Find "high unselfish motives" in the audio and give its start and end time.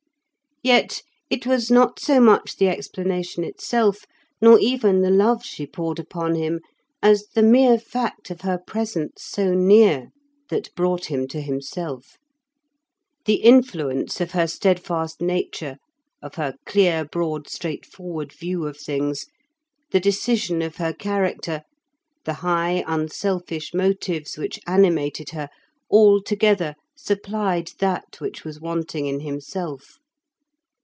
22.35-24.37